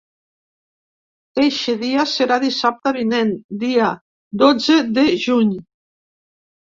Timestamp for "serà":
2.13-2.39